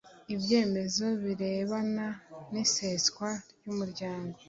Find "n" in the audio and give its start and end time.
2.51-2.53